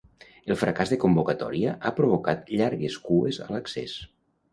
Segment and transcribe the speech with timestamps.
[0.45, 3.95] El fracàs de convocatòria ha provocat llargues cues a l'accés.